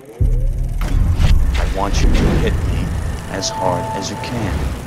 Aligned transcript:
I 0.00 1.72
want 1.76 2.02
you 2.02 2.08
to 2.08 2.24
hit 2.40 2.52
me 2.52 2.84
as 3.30 3.48
hard 3.50 3.84
as 3.96 4.10
you 4.10 4.16
can. 4.16 4.78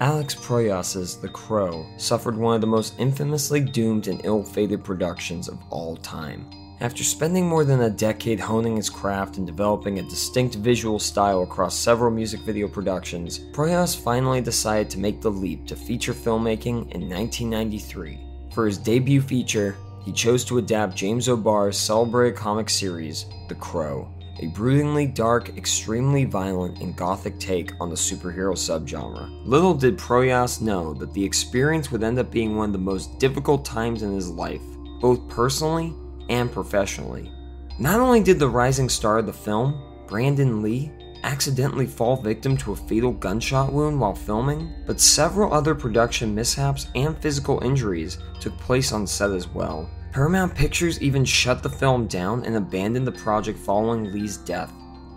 Alex 0.00 0.34
Proyas's 0.34 1.16
The 1.16 1.28
Crow 1.28 1.86
suffered 1.96 2.36
one 2.36 2.56
of 2.56 2.60
the 2.60 2.66
most 2.66 2.98
infamously 2.98 3.60
doomed 3.60 4.08
and 4.08 4.20
ill 4.24 4.42
fated 4.42 4.82
productions 4.82 5.48
of 5.48 5.58
all 5.70 5.96
time. 5.96 6.50
After 6.80 7.04
spending 7.04 7.46
more 7.46 7.64
than 7.64 7.82
a 7.82 7.90
decade 7.90 8.40
honing 8.40 8.74
his 8.74 8.90
craft 8.90 9.36
and 9.36 9.46
developing 9.46 10.00
a 10.00 10.02
distinct 10.02 10.56
visual 10.56 10.98
style 10.98 11.44
across 11.44 11.78
several 11.78 12.10
music 12.10 12.40
video 12.40 12.66
productions, 12.66 13.38
Proyas 13.52 13.96
finally 13.96 14.40
decided 14.40 14.90
to 14.90 14.98
make 14.98 15.20
the 15.20 15.30
leap 15.30 15.64
to 15.68 15.76
feature 15.76 16.12
filmmaking 16.12 16.90
in 16.90 17.08
1993. 17.08 18.18
For 18.52 18.66
his 18.66 18.78
debut 18.78 19.20
feature, 19.20 19.76
he 20.04 20.12
chose 20.12 20.44
to 20.44 20.58
adapt 20.58 20.96
James 20.96 21.28
O'Barr's 21.28 21.78
celebrated 21.78 22.36
comic 22.36 22.68
series, 22.68 23.26
The 23.48 23.54
Crow, 23.54 24.08
a 24.40 24.46
broodingly 24.48 25.14
dark, 25.14 25.56
extremely 25.56 26.24
violent, 26.24 26.80
and 26.80 26.96
gothic 26.96 27.38
take 27.38 27.72
on 27.80 27.90
the 27.90 27.96
superhero 27.96 28.54
subgenre. 28.54 29.30
Little 29.46 29.74
did 29.74 29.98
Proyas 29.98 30.60
know 30.60 30.94
that 30.94 31.12
the 31.12 31.24
experience 31.24 31.92
would 31.92 32.02
end 32.02 32.18
up 32.18 32.30
being 32.30 32.56
one 32.56 32.70
of 32.70 32.72
the 32.72 32.78
most 32.78 33.18
difficult 33.18 33.64
times 33.64 34.02
in 34.02 34.12
his 34.12 34.28
life, 34.28 34.62
both 35.00 35.28
personally 35.28 35.94
and 36.28 36.50
professionally. 36.50 37.30
Not 37.78 38.00
only 38.00 38.22
did 38.22 38.38
the 38.38 38.48
rising 38.48 38.88
star 38.88 39.18
of 39.18 39.26
the 39.26 39.32
film, 39.32 39.80
Brandon 40.08 40.62
Lee, 40.62 40.90
accidentally 41.22 41.86
fall 41.86 42.16
victim 42.16 42.56
to 42.56 42.72
a 42.72 42.76
fatal 42.76 43.12
gunshot 43.12 43.72
wound 43.72 43.98
while 43.98 44.14
filming, 44.14 44.72
but 44.86 45.00
several 45.00 45.52
other 45.52 45.74
production 45.74 46.34
mishaps 46.34 46.88
and 46.94 47.16
physical 47.18 47.62
injuries 47.62 48.18
took 48.40 48.56
place 48.58 48.92
on 48.92 49.06
set 49.06 49.30
as 49.30 49.48
well. 49.48 49.88
Paramount 50.12 50.54
Pictures 50.54 51.00
even 51.00 51.24
shut 51.24 51.62
the 51.62 51.70
film 51.70 52.06
down 52.06 52.44
and 52.44 52.56
abandoned 52.56 53.06
the 53.06 53.12
project 53.12 53.58
following 53.58 54.12
Lee's 54.12 54.36
death, 54.36 54.72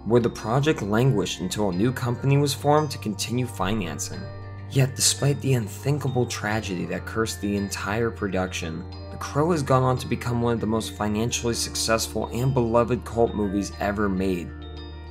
where 0.06 0.22
the 0.22 0.30
project 0.30 0.82
languished 0.82 1.42
until 1.42 1.70
a 1.70 1.76
new 1.76 1.92
company 1.92 2.38
was 2.38 2.54
formed 2.54 2.90
to 2.92 2.98
continue 3.00 3.46
financing. 3.46 4.22
Yet, 4.70 4.96
despite 4.96 5.40
the 5.42 5.54
unthinkable 5.54 6.26
tragedy 6.26 6.86
that 6.86 7.06
cursed 7.06 7.42
the 7.42 7.56
entire 7.56 8.10
production, 8.10 8.84
The 9.12 9.18
Crow 9.18 9.52
has 9.52 9.64
gone 9.64 9.84
on 9.84 9.98
to 10.00 10.08
become 10.08 10.42
one 10.42 10.54
of 10.54 10.60
the 10.60 10.68
most 10.68 10.94
financially 10.94 11.54
successful 11.54 12.28
and 12.34 12.54
beloved 12.54 13.06
cult 13.06 13.34
movies 13.36 13.72
ever 13.80 14.10
made. 14.10 14.50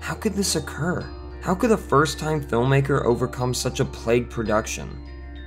How 0.05 0.12
could 0.12 0.34
this 0.34 0.55
occur? 0.55 1.02
How 1.41 1.55
could 1.55 1.70
a 1.70 1.78
first 1.78 2.19
time 2.19 2.44
filmmaker 2.44 3.02
overcome 3.06 3.55
such 3.55 3.80
a 3.80 3.86
plague 3.86 4.28
production? 4.28 5.00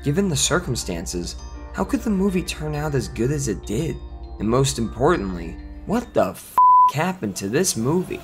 Given 0.03 0.30
the 0.30 0.36
circumstances, 0.36 1.36
how 1.73 1.83
could 1.83 2.00
the 2.00 2.09
movie 2.09 2.41
turn 2.41 2.73
out 2.73 2.95
as 2.95 3.08
good 3.08 3.30
as 3.30 3.50
it 3.50 3.67
did? 3.67 3.97
And 4.39 4.50
most 4.50 4.80
importantly, 4.80 5.55
what 5.85 6.11
the 6.16 6.30
f 6.30 6.55
happened 6.91 7.35
to 7.35 7.50
this 7.50 7.78
movie? 7.78 8.19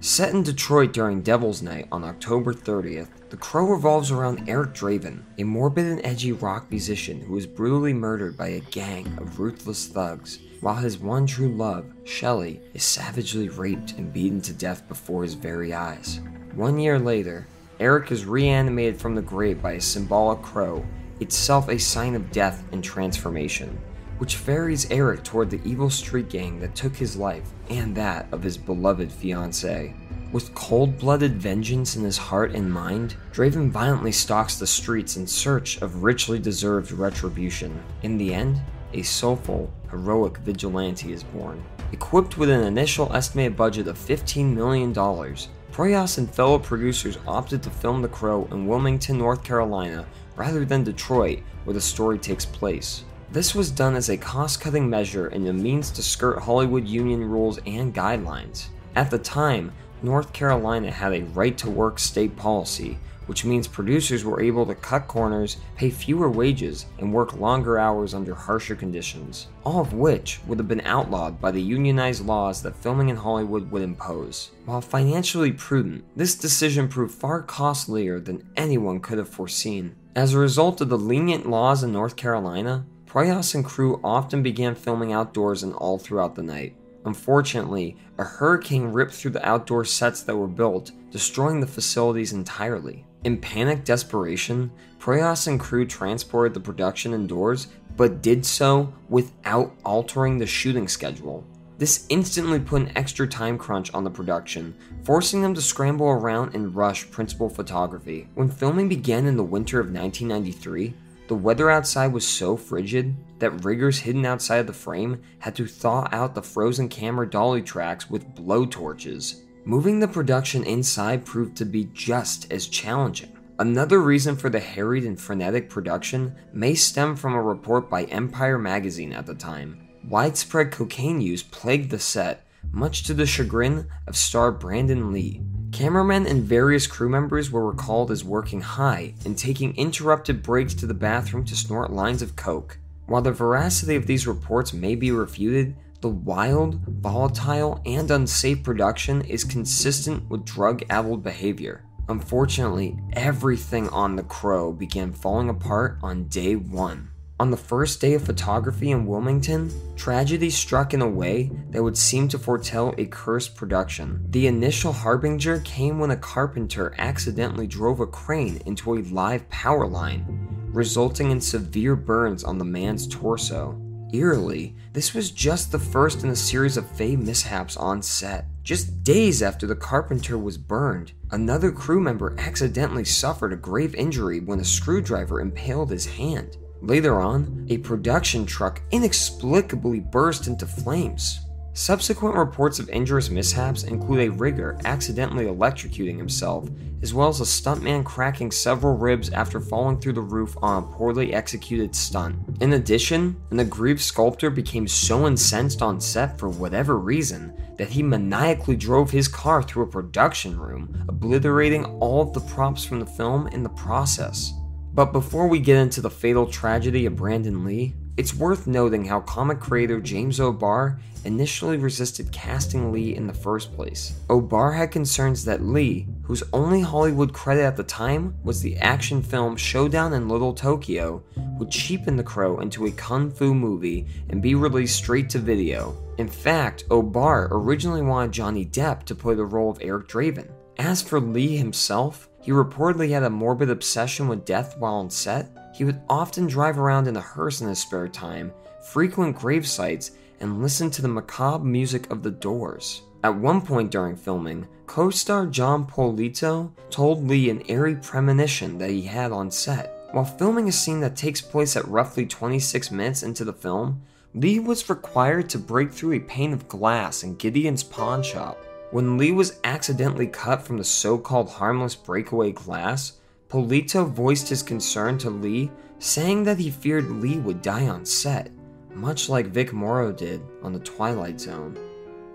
Set 0.00 0.34
in 0.34 0.42
Detroit 0.42 0.92
during 0.92 1.22
Devil's 1.22 1.62
Night 1.62 1.88
on 1.90 2.04
October 2.04 2.52
30th, 2.52 3.08
The 3.30 3.38
Crow 3.38 3.66
revolves 3.66 4.10
around 4.10 4.46
Eric 4.46 4.74
Draven, 4.74 5.22
a 5.38 5.44
morbid 5.44 5.86
and 5.86 6.04
edgy 6.04 6.32
rock 6.32 6.70
musician 6.70 7.22
who 7.22 7.38
is 7.38 7.46
brutally 7.46 7.94
murdered 7.94 8.36
by 8.36 8.48
a 8.48 8.60
gang 8.60 9.06
of 9.18 9.40
ruthless 9.40 9.86
thugs, 9.86 10.40
while 10.60 10.76
his 10.76 10.98
one 10.98 11.26
true 11.26 11.54
love, 11.54 11.86
Shelley, 12.04 12.60
is 12.74 12.82
savagely 12.82 13.48
raped 13.48 13.92
and 13.92 14.12
beaten 14.12 14.40
to 14.42 14.52
death 14.52 14.86
before 14.88 15.22
his 15.22 15.34
very 15.34 15.72
eyes. 15.72 16.20
One 16.54 16.78
year 16.78 16.98
later, 16.98 17.46
Eric 17.80 18.10
is 18.10 18.24
reanimated 18.24 19.00
from 19.00 19.14
the 19.14 19.22
grave 19.22 19.62
by 19.62 19.72
a 19.72 19.80
symbolic 19.80 20.42
crow, 20.42 20.84
itself 21.20 21.68
a 21.68 21.78
sign 21.78 22.14
of 22.14 22.32
death 22.32 22.64
and 22.72 22.82
transformation, 22.82 23.78
which 24.18 24.36
ferries 24.36 24.90
Eric 24.90 25.22
toward 25.22 25.50
the 25.50 25.60
evil 25.64 25.90
street 25.90 26.28
gang 26.28 26.58
that 26.60 26.74
took 26.74 26.96
his 26.96 27.16
life 27.16 27.48
and 27.70 27.94
that 27.94 28.26
of 28.32 28.42
his 28.42 28.58
beloved 28.58 29.10
fiancée. 29.10 29.94
With 30.32 30.54
cold 30.54 30.98
blooded 30.98 31.40
vengeance 31.40 31.96
in 31.96 32.04
his 32.04 32.18
heart 32.18 32.52
and 32.52 32.70
mind, 32.70 33.16
Draven 33.32 33.70
violently 33.70 34.12
stalks 34.12 34.58
the 34.58 34.66
streets 34.66 35.16
in 35.16 35.26
search 35.26 35.80
of 35.80 36.02
richly 36.02 36.38
deserved 36.38 36.92
retribution. 36.92 37.82
In 38.02 38.18
the 38.18 38.34
end, 38.34 38.60
a 38.92 39.02
soulful, 39.02 39.72
heroic 39.90 40.38
vigilante 40.38 41.12
is 41.12 41.22
born. 41.22 41.62
Equipped 41.92 42.36
with 42.38 42.50
an 42.50 42.64
initial 42.64 43.14
estimated 43.14 43.56
budget 43.56 43.86
of 43.86 43.98
$15 43.98 44.54
million, 44.54 44.92
Proyas 44.92 46.18
and 46.18 46.30
fellow 46.30 46.58
producers 46.58 47.18
opted 47.26 47.62
to 47.62 47.70
film 47.70 48.02
The 48.02 48.08
Crow 48.08 48.48
in 48.50 48.66
Wilmington, 48.66 49.18
North 49.18 49.44
Carolina, 49.44 50.06
rather 50.36 50.64
than 50.64 50.84
Detroit, 50.84 51.40
where 51.64 51.74
the 51.74 51.80
story 51.80 52.18
takes 52.18 52.44
place. 52.44 53.04
This 53.30 53.54
was 53.54 53.70
done 53.70 53.94
as 53.94 54.08
a 54.08 54.16
cost 54.16 54.60
cutting 54.60 54.88
measure 54.88 55.28
and 55.28 55.46
a 55.46 55.52
means 55.52 55.90
to 55.92 56.02
skirt 56.02 56.40
Hollywood 56.40 56.86
union 56.86 57.22
rules 57.22 57.58
and 57.66 57.94
guidelines. 57.94 58.66
At 58.96 59.10
the 59.10 59.18
time, 59.18 59.72
North 60.02 60.32
Carolina 60.32 60.90
had 60.90 61.12
a 61.12 61.24
right 61.26 61.56
to 61.58 61.68
work 61.70 61.98
state 61.98 62.34
policy, 62.36 62.98
which 63.28 63.44
means 63.44 63.68
producers 63.68 64.24
were 64.24 64.40
able 64.40 64.66
to 64.66 64.74
cut 64.74 65.06
corners, 65.06 65.58
pay 65.76 65.90
fewer 65.90 66.28
wages, 66.28 66.86
and 66.98 67.12
work 67.12 67.34
longer 67.34 67.78
hours 67.78 68.14
under 68.14 68.34
harsher 68.34 68.74
conditions, 68.74 69.48
all 69.64 69.80
of 69.80 69.92
which 69.92 70.40
would 70.46 70.58
have 70.58 70.66
been 70.66 70.80
outlawed 70.80 71.40
by 71.40 71.50
the 71.50 71.62
unionized 71.62 72.26
laws 72.26 72.62
that 72.62 72.76
filming 72.76 73.10
in 73.10 73.16
Hollywood 73.16 73.70
would 73.70 73.82
impose. 73.82 74.50
While 74.64 74.80
financially 74.80 75.52
prudent, 75.52 76.04
this 76.16 76.34
decision 76.34 76.88
proved 76.88 77.14
far 77.14 77.42
costlier 77.42 78.18
than 78.18 78.48
anyone 78.56 79.00
could 79.00 79.18
have 79.18 79.28
foreseen. 79.28 79.94
As 80.16 80.34
a 80.34 80.38
result 80.38 80.80
of 80.80 80.88
the 80.88 80.98
lenient 80.98 81.48
laws 81.48 81.82
in 81.82 81.92
North 81.92 82.16
Carolina, 82.16 82.86
Proyas 83.08 83.54
and 83.54 83.64
crew 83.64 84.00
often 84.04 84.42
began 84.42 84.74
filming 84.74 85.12
outdoors 85.14 85.62
and 85.62 85.72
all 85.72 85.98
throughout 85.98 86.34
the 86.34 86.42
night. 86.42 86.76
Unfortunately, 87.08 87.96
a 88.18 88.22
hurricane 88.22 88.84
ripped 88.84 89.14
through 89.14 89.30
the 89.30 89.48
outdoor 89.48 89.82
sets 89.82 90.22
that 90.24 90.36
were 90.36 90.46
built, 90.46 90.92
destroying 91.10 91.58
the 91.58 91.66
facilities 91.66 92.34
entirely. 92.34 93.06
In 93.24 93.38
panic 93.38 93.82
desperation, 93.82 94.70
Proyas 94.98 95.46
and 95.46 95.58
crew 95.58 95.86
transported 95.86 96.52
the 96.52 96.60
production 96.60 97.14
indoors, 97.14 97.68
but 97.96 98.20
did 98.20 98.44
so 98.44 98.92
without 99.08 99.74
altering 99.86 100.36
the 100.36 100.44
shooting 100.44 100.86
schedule. 100.86 101.46
This 101.78 102.04
instantly 102.10 102.60
put 102.60 102.82
an 102.82 102.92
extra 102.94 103.26
time 103.26 103.56
crunch 103.56 103.94
on 103.94 104.04
the 104.04 104.10
production, 104.10 104.76
forcing 105.02 105.40
them 105.40 105.54
to 105.54 105.62
scramble 105.62 106.08
around 106.08 106.54
and 106.54 106.76
rush 106.76 107.10
principal 107.10 107.48
photography. 107.48 108.28
When 108.34 108.50
filming 108.50 108.90
began 108.90 109.24
in 109.24 109.38
the 109.38 109.42
winter 109.42 109.80
of 109.80 109.86
1993, 109.86 110.92
the 111.28 111.34
weather 111.34 111.70
outside 111.70 112.12
was 112.12 112.26
so 112.26 112.56
frigid 112.56 113.14
that 113.38 113.64
riggers 113.64 113.98
hidden 113.98 114.24
outside 114.24 114.66
the 114.66 114.72
frame 114.72 115.20
had 115.38 115.54
to 115.56 115.66
thaw 115.66 116.08
out 116.10 116.34
the 116.34 116.42
frozen 116.42 116.88
camera 116.88 117.28
dolly 117.28 117.62
tracks 117.62 118.08
with 118.08 118.34
blowtorches. 118.34 119.42
Moving 119.64 120.00
the 120.00 120.08
production 120.08 120.64
inside 120.64 121.26
proved 121.26 121.56
to 121.58 121.66
be 121.66 121.90
just 121.92 122.50
as 122.50 122.66
challenging. 122.66 123.36
Another 123.58 124.00
reason 124.00 124.36
for 124.36 124.48
the 124.48 124.60
harried 124.60 125.04
and 125.04 125.20
frenetic 125.20 125.68
production 125.68 126.34
may 126.52 126.74
stem 126.74 127.14
from 127.14 127.34
a 127.34 127.42
report 127.42 127.90
by 127.90 128.04
Empire 128.04 128.58
magazine 128.58 129.12
at 129.12 129.26
the 129.26 129.34
time. 129.34 129.88
Widespread 130.08 130.70
cocaine 130.70 131.20
use 131.20 131.42
plagued 131.42 131.90
the 131.90 131.98
set, 131.98 132.46
much 132.72 133.02
to 133.02 133.14
the 133.14 133.26
chagrin 133.26 133.88
of 134.06 134.16
star 134.16 134.50
Brandon 134.50 135.12
Lee. 135.12 135.42
Cameramen 135.72 136.26
and 136.26 136.42
various 136.42 136.86
crew 136.86 137.08
members 137.08 137.50
were 137.50 137.70
recalled 137.70 138.10
as 138.10 138.24
working 138.24 138.60
high 138.60 139.14
and 139.24 139.36
taking 139.36 139.76
interrupted 139.76 140.42
breaks 140.42 140.74
to 140.74 140.86
the 140.86 140.94
bathroom 140.94 141.44
to 141.44 141.54
snort 141.54 141.92
lines 141.92 142.22
of 142.22 142.36
coke. 142.36 142.78
While 143.06 143.22
the 143.22 143.32
veracity 143.32 143.94
of 143.94 144.06
these 144.06 144.26
reports 144.26 144.72
may 144.72 144.94
be 144.94 145.10
refuted, 145.10 145.76
the 146.00 146.08
wild, 146.08 146.80
volatile, 146.86 147.80
and 147.84 148.10
unsafe 148.10 148.62
production 148.62 149.22
is 149.22 149.44
consistent 149.44 150.28
with 150.30 150.44
drug 150.44 150.82
addled 150.90 151.22
behavior. 151.22 151.84
Unfortunately, 152.08 152.96
everything 153.12 153.88
on 153.90 154.16
The 154.16 154.22
Crow 154.22 154.72
began 154.72 155.12
falling 155.12 155.48
apart 155.48 155.98
on 156.02 156.24
day 156.28 156.56
one. 156.56 157.10
On 157.40 157.52
the 157.52 157.56
first 157.56 158.00
day 158.00 158.14
of 158.14 158.24
photography 158.24 158.90
in 158.90 159.06
Wilmington, 159.06 159.70
tragedy 159.94 160.50
struck 160.50 160.92
in 160.92 161.02
a 161.02 161.08
way 161.08 161.52
that 161.70 161.80
would 161.80 161.96
seem 161.96 162.26
to 162.28 162.38
foretell 162.38 162.92
a 162.98 163.06
cursed 163.06 163.54
production. 163.54 164.26
The 164.30 164.48
initial 164.48 164.92
harbinger 164.92 165.60
came 165.60 166.00
when 166.00 166.10
a 166.10 166.16
carpenter 166.16 166.96
accidentally 166.98 167.68
drove 167.68 168.00
a 168.00 168.08
crane 168.08 168.60
into 168.66 168.94
a 168.94 169.02
live 169.02 169.48
power 169.50 169.86
line, 169.86 170.26
resulting 170.72 171.30
in 171.30 171.40
severe 171.40 171.94
burns 171.94 172.42
on 172.42 172.58
the 172.58 172.64
man's 172.64 173.06
torso. 173.06 173.80
Eerily, 174.12 174.74
this 174.92 175.14
was 175.14 175.30
just 175.30 175.70
the 175.70 175.78
first 175.78 176.24
in 176.24 176.30
a 176.30 176.36
series 176.36 176.76
of 176.76 176.90
Fey 176.90 177.14
mishaps 177.14 177.76
on 177.76 178.02
set. 178.02 178.46
Just 178.64 179.04
days 179.04 179.42
after 179.42 179.64
the 179.64 179.76
carpenter 179.76 180.36
was 180.36 180.58
burned, 180.58 181.12
another 181.30 181.70
crew 181.70 182.00
member 182.00 182.34
accidentally 182.36 183.04
suffered 183.04 183.52
a 183.52 183.56
grave 183.56 183.94
injury 183.94 184.40
when 184.40 184.58
a 184.58 184.64
screwdriver 184.64 185.40
impaled 185.40 185.90
his 185.90 186.06
hand. 186.06 186.56
Later 186.80 187.20
on, 187.20 187.66
a 187.70 187.78
production 187.78 188.46
truck 188.46 188.80
inexplicably 188.90 190.00
burst 190.00 190.46
into 190.46 190.66
flames. 190.66 191.40
Subsequent 191.74 192.34
reports 192.34 192.80
of 192.80 192.88
injurious 192.88 193.30
mishaps 193.30 193.84
include 193.84 194.20
a 194.20 194.32
rigger 194.32 194.76
accidentally 194.84 195.44
electrocuting 195.44 196.16
himself, 196.16 196.68
as 197.02 197.14
well 197.14 197.28
as 197.28 197.40
a 197.40 197.44
stuntman 197.44 198.04
cracking 198.04 198.50
several 198.50 198.96
ribs 198.96 199.30
after 199.30 199.60
falling 199.60 200.00
through 200.00 200.14
the 200.14 200.20
roof 200.20 200.56
on 200.60 200.82
a 200.82 200.86
poorly 200.86 201.32
executed 201.32 201.94
stunt. 201.94 202.36
In 202.60 202.72
addition, 202.72 203.36
an 203.50 203.60
aggrieved 203.60 204.00
sculptor 204.00 204.50
became 204.50 204.88
so 204.88 205.26
incensed 205.28 205.80
on 205.80 206.00
set 206.00 206.36
for 206.36 206.48
whatever 206.48 206.98
reason 206.98 207.52
that 207.76 207.90
he 207.90 208.02
maniacally 208.02 208.74
drove 208.74 209.12
his 209.12 209.28
car 209.28 209.62
through 209.62 209.84
a 209.84 209.86
production 209.86 210.58
room, 210.58 211.04
obliterating 211.08 211.84
all 212.00 212.22
of 212.22 212.32
the 212.32 212.40
props 212.40 212.84
from 212.84 212.98
the 212.98 213.06
film 213.06 213.46
in 213.48 213.62
the 213.62 213.68
process. 213.68 214.52
But 214.98 215.12
before 215.12 215.46
we 215.46 215.60
get 215.60 215.76
into 215.76 216.00
the 216.00 216.10
fatal 216.10 216.44
tragedy 216.44 217.06
of 217.06 217.14
Brandon 217.14 217.64
Lee, 217.64 217.94
it's 218.16 218.34
worth 218.34 218.66
noting 218.66 219.04
how 219.04 219.20
comic 219.20 219.60
creator 219.60 220.00
James 220.00 220.40
O'Barr 220.40 220.98
initially 221.24 221.76
resisted 221.76 222.32
casting 222.32 222.90
Lee 222.90 223.14
in 223.14 223.28
the 223.28 223.32
first 223.32 223.72
place. 223.76 224.18
O'Barr 224.28 224.72
had 224.72 224.90
concerns 224.90 225.44
that 225.44 225.62
Lee, 225.62 226.08
whose 226.24 226.42
only 226.52 226.80
Hollywood 226.80 227.32
credit 227.32 227.62
at 227.62 227.76
the 227.76 227.84
time 227.84 228.34
was 228.42 228.60
the 228.60 228.76
action 228.78 229.22
film 229.22 229.56
Showdown 229.56 230.14
in 230.14 230.28
Little 230.28 230.52
Tokyo, 230.52 231.22
would 231.60 231.70
cheapen 231.70 232.16
The 232.16 232.24
Crow 232.24 232.58
into 232.58 232.86
a 232.86 232.90
kung 232.90 233.30
fu 233.30 233.54
movie 233.54 234.04
and 234.30 234.42
be 234.42 234.56
released 234.56 234.96
straight 234.96 235.30
to 235.30 235.38
video. 235.38 235.96
In 236.18 236.26
fact, 236.26 236.86
O'Barr 236.90 237.46
originally 237.52 238.02
wanted 238.02 238.32
Johnny 238.32 238.66
Depp 238.66 239.04
to 239.04 239.14
play 239.14 239.36
the 239.36 239.44
role 239.44 239.70
of 239.70 239.78
Eric 239.80 240.08
Draven. 240.08 240.50
As 240.76 241.02
for 241.02 241.20
Lee 241.20 241.56
himself, 241.56 242.28
he 242.48 242.52
reportedly 242.52 243.10
had 243.10 243.24
a 243.24 243.28
morbid 243.28 243.68
obsession 243.68 244.26
with 244.26 244.46
death 244.46 244.74
while 244.78 244.94
on 244.94 245.10
set, 245.10 245.50
he 245.74 245.84
would 245.84 246.00
often 246.08 246.46
drive 246.46 246.78
around 246.78 247.06
in 247.06 247.14
a 247.14 247.20
hearse 247.20 247.60
in 247.60 247.68
his 247.68 247.78
spare 247.78 248.08
time, 248.08 248.50
frequent 248.90 249.36
grave 249.36 249.66
sites, 249.68 250.12
and 250.40 250.62
listen 250.62 250.90
to 250.90 251.02
the 251.02 251.08
macabre 251.08 251.62
music 251.62 252.10
of 252.10 252.22
the 252.22 252.30
Doors. 252.30 253.02
At 253.22 253.36
one 253.36 253.60
point 253.60 253.90
during 253.90 254.16
filming, 254.16 254.66
co 254.86 255.10
star 255.10 255.44
Jon 255.44 255.86
Polito 255.86 256.72
told 256.88 257.28
Lee 257.28 257.50
an 257.50 257.64
eerie 257.68 257.96
premonition 257.96 258.78
that 258.78 258.88
he 258.88 259.02
had 259.02 259.30
on 259.30 259.50
set. 259.50 260.08
While 260.12 260.24
filming 260.24 260.70
a 260.70 260.72
scene 260.72 261.00
that 261.00 261.16
takes 261.16 261.42
place 261.42 261.76
at 261.76 261.86
roughly 261.86 262.24
26 262.24 262.90
minutes 262.90 263.22
into 263.22 263.44
the 263.44 263.52
film, 263.52 264.00
Lee 264.32 264.58
was 264.58 264.88
required 264.88 265.50
to 265.50 265.58
break 265.58 265.92
through 265.92 266.14
a 266.14 266.20
pane 266.20 266.54
of 266.54 266.66
glass 266.66 267.24
in 267.24 267.36
Gideon's 267.36 267.82
pawn 267.82 268.22
shop. 268.22 268.64
When 268.90 269.18
Lee 269.18 269.32
was 269.32 269.60
accidentally 269.64 270.28
cut 270.28 270.62
from 270.62 270.78
the 270.78 270.84
so 270.84 271.18
called 271.18 271.50
harmless 271.50 271.94
breakaway 271.94 272.52
glass, 272.52 273.18
Polito 273.50 274.08
voiced 274.08 274.48
his 274.48 274.62
concern 274.62 275.18
to 275.18 275.28
Lee, 275.28 275.70
saying 275.98 276.44
that 276.44 276.58
he 276.58 276.70
feared 276.70 277.10
Lee 277.10 277.38
would 277.38 277.60
die 277.60 277.88
on 277.88 278.06
set, 278.06 278.50
much 278.94 279.28
like 279.28 279.48
Vic 279.48 279.74
Morrow 279.74 280.10
did 280.10 280.40
on 280.62 280.72
The 280.72 280.78
Twilight 280.78 281.38
Zone. 281.38 281.78